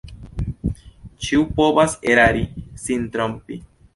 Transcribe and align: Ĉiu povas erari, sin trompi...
Ĉiu 1.25 1.43
povas 1.59 1.95
erari, 2.15 2.43
sin 2.87 3.07
trompi... 3.17 3.63